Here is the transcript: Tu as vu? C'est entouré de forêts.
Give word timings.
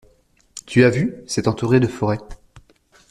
Tu 0.65 0.83
as 0.83 0.89
vu? 0.89 1.15
C'est 1.27 1.47
entouré 1.47 1.79
de 1.79 1.85
forêts. 1.85 2.17